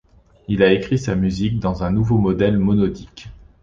Il 0.47 0.63
a 0.63 0.73
écrit 0.73 0.97
sa 0.97 1.13
musique 1.13 1.59
dans 1.59 1.83
un 1.83 1.91
nouveau 1.91 2.17
modèle 2.17 2.57
monodique. 2.57 3.29